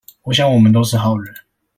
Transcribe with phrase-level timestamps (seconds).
[0.23, 1.31] 我想我們都是好人